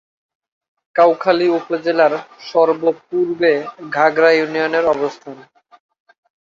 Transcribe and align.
কাউখালী 0.95 1.47
উপজেলার 1.49 2.13
সর্ব-পূর্বে 2.41 3.51
ঘাগড়া 3.91 4.31
ইউনিয়নের 4.31 4.85
অবস্থান। 4.85 5.37